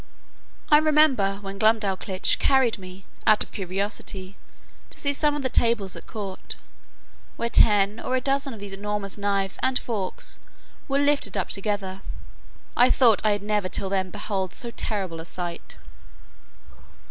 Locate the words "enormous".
8.73-9.15